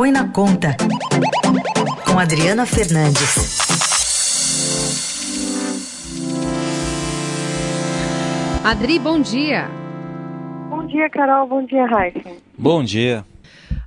[0.00, 0.74] Põe na Conta,
[2.06, 3.58] com Adriana Fernandes.
[8.64, 9.68] Adri, bom dia.
[10.70, 11.46] Bom dia, Carol.
[11.46, 12.32] Bom dia, Raíssa.
[12.56, 13.26] Bom dia.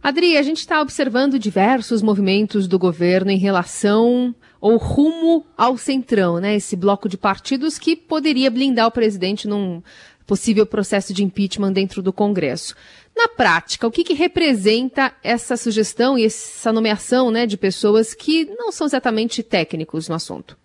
[0.04, 6.40] Adri, a gente está observando diversos movimentos do governo em relação ou rumo ao centrão,
[6.40, 6.54] né?
[6.58, 9.82] Esse bloco de partidos que poderia blindar o presidente num
[10.28, 12.76] possível processo de impeachment dentro do Congresso.
[13.16, 18.45] Na prática, o que, que representa essa sugestão e essa nomeação né, de pessoas que
[18.58, 20.58] não são exatamente técnicos no assunto?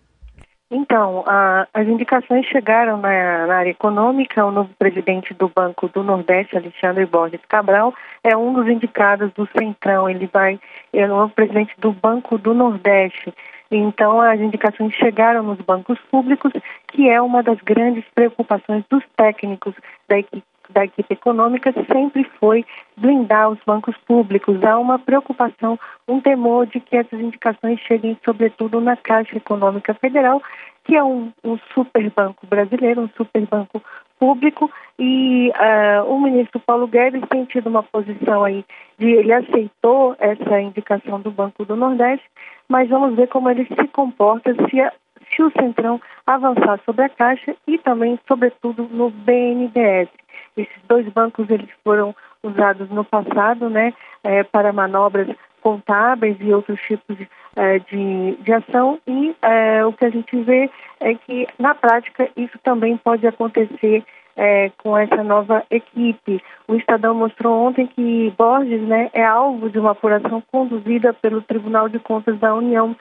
[0.71, 4.45] Então, a, as indicações chegaram na, na, área econômica.
[4.45, 7.93] O novo presidente do Banco do Nordeste, Alexandre Borges Cabral,
[8.23, 10.07] é um dos indicados do Centrão.
[10.07, 10.59] Ele vai,
[10.93, 13.33] é o novo presidente do Banco do Nordeste.
[13.71, 16.51] Então, as indicações chegaram nos bancos públicos,
[16.87, 19.73] que é uma das grandes preocupações dos técnicos
[20.07, 22.65] da equipe, da equipe econômica, sempre foi
[22.95, 24.63] blindar os bancos públicos.
[24.63, 30.41] Há uma preocupação, um temor de que essas indicações cheguem, sobretudo, na Caixa Econômica Federal,
[30.83, 33.81] que é um, um super banco brasileiro, um super banco
[34.19, 38.65] público, e uh, o ministro Paulo Guedes tem tido uma posição aí
[38.97, 42.25] de ele aceitou essa indicação do Banco do Nordeste,
[42.67, 44.91] mas vamos ver como ele se comporta se, a,
[45.31, 50.09] se o Centrão avançar sobre a Caixa e também, sobretudo, no BNDES.
[50.57, 55.27] Esses dois bancos eles foram usados no passado, né, é, para manobras
[55.61, 60.35] contábeis e outros tipos de, é, de, de ação e é, o que a gente
[60.41, 64.03] vê é que na prática isso também pode acontecer
[64.37, 66.41] é, com essa nova equipe.
[66.65, 71.89] O Estadão mostrou ontem que Borges né, é alvo de uma apuração conduzida pelo Tribunal
[71.89, 72.95] de Contas da União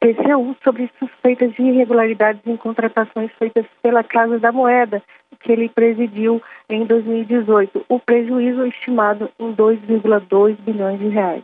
[0.00, 5.02] TCU sobre suspeitas de irregularidades em contratações feitas pela Casa da Moeda,
[5.34, 7.84] que ele presidiu em 2018.
[7.88, 11.42] O prejuízo estimado em 2,2 bilhões de reais.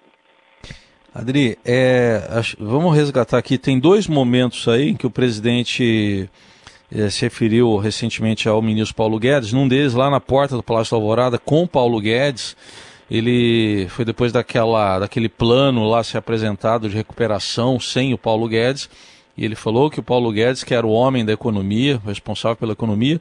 [1.12, 2.22] Adri, é,
[2.58, 3.58] vamos resgatar aqui.
[3.58, 6.30] Tem dois momentos aí em que o presidente
[6.92, 9.52] é, se referiu recentemente ao ministro Paulo Guedes.
[9.52, 12.56] Num deles, lá na porta do Palácio da Alvorada, com Paulo Guedes.
[13.10, 18.88] Ele foi depois daquela, daquele plano lá ser apresentado de recuperação sem o Paulo Guedes.
[19.36, 22.72] E ele falou que o Paulo Guedes, que era o homem da economia, responsável pela
[22.72, 23.20] economia,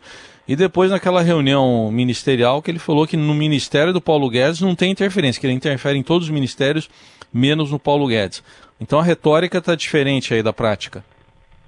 [0.49, 4.73] e depois naquela reunião ministerial que ele falou que no ministério do Paulo Guedes não
[4.73, 6.89] tem interferência, que ele interfere em todos os ministérios,
[7.31, 8.43] menos no Paulo Guedes.
[8.81, 11.03] Então a retórica está diferente aí da prática.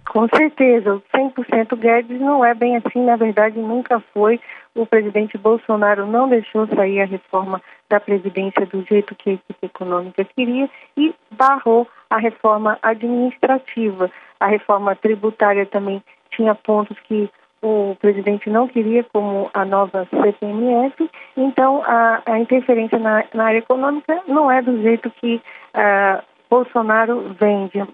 [0.09, 4.39] Com certeza, o 100% Guedes não é bem assim, na verdade nunca foi.
[4.73, 9.65] O presidente Bolsonaro não deixou sair a reforma da Previdência do jeito que a equipe
[9.67, 14.09] econômica queria e barrou a reforma administrativa.
[14.39, 17.29] A reforma tributária também tinha pontos que
[17.61, 23.59] o presidente não queria, como a nova CPMF, então a, a interferência na, na, área
[23.59, 27.87] econômica não é do jeito que uh, Bolsonaro vende uh,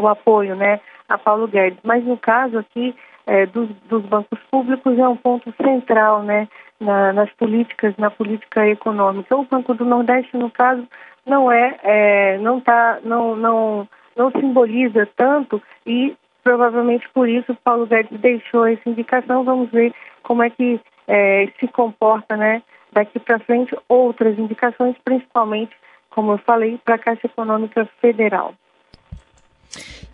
[0.00, 1.78] o apoio né, a Paulo Guedes.
[1.84, 2.94] Mas no caso aqui
[3.26, 6.48] uh, dos, dos, bancos públicos é um ponto central né,
[6.80, 9.36] na, nas políticas, na política econômica.
[9.36, 10.86] O Banco do Nordeste, no caso,
[11.24, 17.86] não é, é não tá, não, não, não simboliza tanto e provavelmente por isso Paulo
[17.86, 19.42] Guedes deixou essa indicação.
[19.42, 20.78] Vamos ver como é que
[21.08, 22.62] é, se comporta, né,
[22.92, 25.74] daqui para frente outras indicações, principalmente,
[26.10, 28.54] como eu falei, para a Caixa Econômica Federal.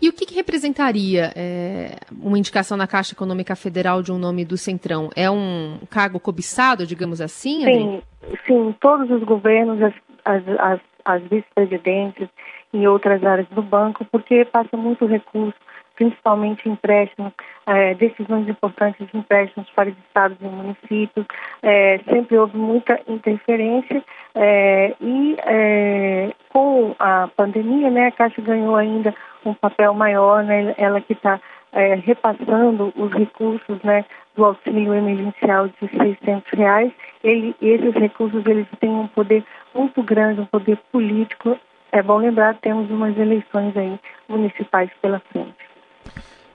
[0.01, 4.43] E o que, que representaria é, uma indicação na Caixa Econômica Federal de um nome
[4.43, 5.11] do Centrão?
[5.15, 7.63] É um cargo cobiçado, digamos assim?
[7.63, 8.01] Sim,
[8.47, 9.93] sim todos os governos, as,
[10.25, 12.27] as, as, as vice-presidentes
[12.73, 15.53] e outras áreas do banco, porque passa muito recurso
[16.01, 17.31] principalmente empréstimos,
[17.67, 21.27] é, decisões importantes de empréstimos para os estados e municípios.
[21.61, 24.03] É, sempre houve muita interferência
[24.33, 29.13] é, e é, com a pandemia, né, a Caixa ganhou ainda
[29.45, 31.39] um papel maior, né, ela que está
[31.71, 34.03] é, repassando os recursos né,
[34.35, 36.91] do auxílio emergencial de 600 reais.
[37.23, 39.45] Ele, esses recursos eles têm um poder
[39.75, 41.59] muito grande, um poder político.
[41.91, 45.70] É bom lembrar, temos umas eleições aí municipais pela frente.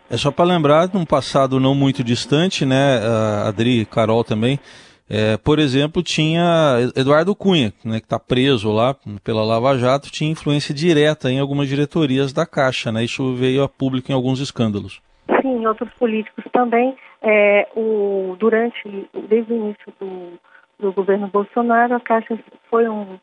[0.08, 3.00] É só para lembrar, num passado não muito distante, né,
[3.44, 4.58] Adri, Carol também,
[5.08, 10.30] é, por exemplo, tinha Eduardo Cunha, né, que está preso lá pela Lava Jato, tinha
[10.30, 15.00] influência direta em algumas diretorias da Caixa, né, isso veio a público em alguns escândalos.
[15.42, 16.96] Sim, outros políticos também.
[17.22, 20.38] É, o, durante, desde o início do,
[20.78, 22.38] do governo Bolsonaro, a Caixa
[22.70, 23.18] foi um,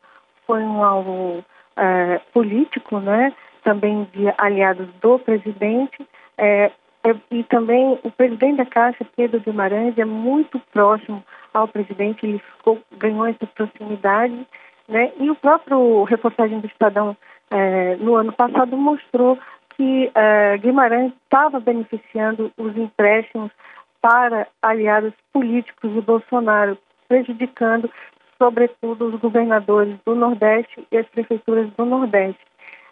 [0.46, 1.44] foi um alvo
[1.76, 3.32] é, político, né,
[3.62, 6.06] também de aliados do presidente,
[6.38, 6.70] é,
[7.04, 11.22] é, e também o presidente da Caixa, Pedro Guimarães, é muito próximo
[11.52, 14.46] ao presidente, ele ficou, ganhou essa proximidade
[14.88, 15.12] Né?
[15.18, 17.16] E o próprio reportagem do Estadão
[17.50, 19.38] é, no ano passado mostrou
[19.76, 23.50] que é, Guimarães estava beneficiando os empréstimos
[24.00, 26.76] para aliados políticos de Bolsonaro,
[27.08, 27.90] prejudicando
[28.38, 32.40] sobretudo os governadores do Nordeste e as prefeituras do Nordeste.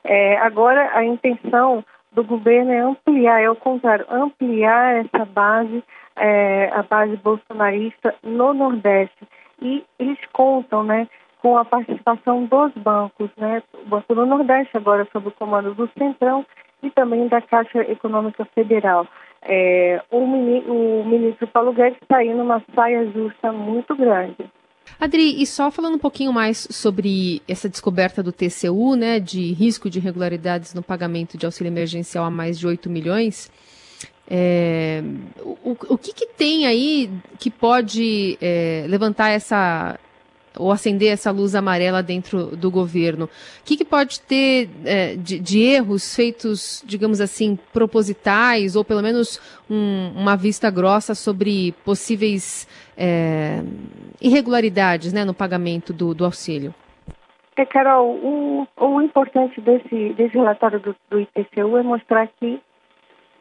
[0.05, 5.83] É, agora, a intenção do governo é ampliar, é o contrário, ampliar essa base,
[6.17, 9.27] é, a base bolsonarista no Nordeste.
[9.61, 11.09] E eles contam, né,
[11.41, 15.89] com a participação dos bancos, né, o Banco do Nordeste agora sob o comando do
[15.99, 16.45] Centrão
[16.83, 19.07] e também da Caixa Econômica Federal.
[19.43, 24.49] É, o, o ministro Paulo Guedes está indo numa saia justa muito grande.
[25.01, 29.91] Adri, e só falando um pouquinho mais sobre essa descoberta do TCU, né, de risco
[29.91, 33.51] de irregularidades no pagamento de auxílio emergencial a mais de 8 milhões,
[34.29, 35.03] é,
[35.41, 39.99] o, o que, que, tem aí que pode é, levantar essa,
[40.59, 43.25] ou acender essa luz amarela dentro do governo.
[43.25, 43.29] O
[43.65, 49.41] que, que pode ter é, de, de, erros feitos, digamos assim, propositais, ou pelo menos
[49.71, 53.63] um, uma vista grossa sobre possíveis é,
[54.21, 56.75] irregularidades né, no pagamento do, do auxílio?
[57.57, 62.61] É, Carol, o, o importante desse, desse relatório do, do IPCU é mostrar que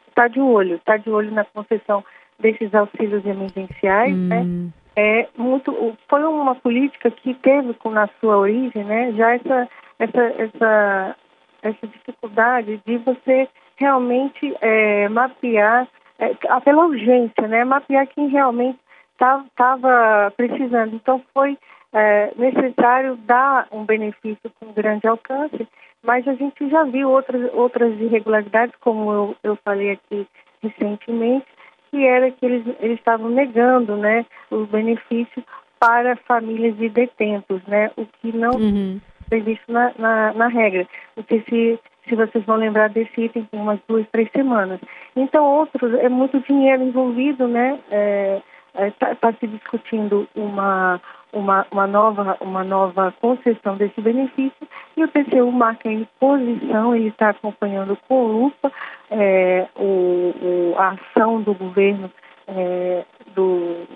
[0.08, 2.04] está de olho, está de olho na concessão
[2.38, 4.40] desses auxílios emergenciais, né?
[4.40, 4.66] hum.
[4.66, 4.81] né?
[4.96, 9.68] É muito foi uma política que teve na sua origem né já essa
[9.98, 11.16] essa essa
[11.62, 18.78] essa dificuldade de você realmente é, mapear é, pela urgência né mapear quem realmente
[19.12, 20.96] estava precisando.
[20.96, 21.56] Então foi
[21.92, 25.66] é, necessário dar um benefício com grande alcance
[26.02, 30.26] mas a gente já viu outras outras irregularidades como eu, eu falei aqui
[30.62, 31.46] recentemente
[31.92, 35.44] que era que eles, eles estavam negando né, os benefícios
[35.78, 39.00] para famílias de detentos, né, o que não uhum.
[39.28, 40.88] previsto na, na, na, regra.
[41.28, 41.78] Sei se,
[42.08, 44.80] se vocês vão lembrar desse item, tem umas duas, três semanas.
[45.14, 48.40] Então, outros, é muito dinheiro envolvido, né, é,
[48.74, 50.98] está é, tá, tá se discutindo uma,
[51.32, 54.68] uma, uma, nova, uma nova concessão desse benefício.
[54.96, 58.70] E o TCU marca em posição, ele está acompanhando com lupa
[59.10, 62.10] é, o, o, a ação do governo
[62.48, 63.86] é, do,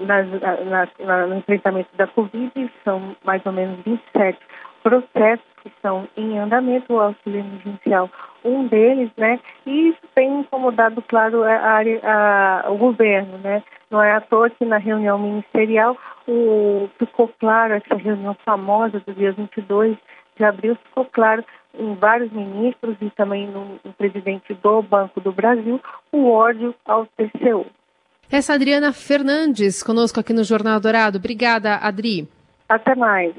[0.00, 0.22] na,
[1.04, 2.52] na, no enfrentamento da Covid,
[2.84, 4.38] são mais ou menos 27
[4.82, 8.10] processos que estão em andamento, o auxílio emergencial,
[8.44, 9.38] um deles, né?
[9.66, 13.62] E isso tem incomodado, claro, a área, a, o governo, né?
[13.90, 15.96] Não é à toa que na reunião ministerial
[16.26, 19.96] o, ficou claro, essa reunião famosa do dia 22
[20.36, 21.44] de abril, ficou claro
[21.78, 25.80] em vários ministros e também no, no presidente do Banco do Brasil,
[26.10, 27.66] o ódio ao TCU.
[28.30, 31.18] Essa Adriana Fernandes, conosco aqui no Jornal Dourado.
[31.18, 32.28] Obrigada, Adri.
[32.68, 33.34] Até mais.